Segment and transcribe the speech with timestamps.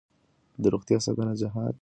[0.61, 1.79] د روغتیا ساتنه جهاد دی.